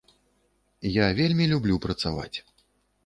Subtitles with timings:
[0.89, 2.37] Я вельмі люблю працаваць.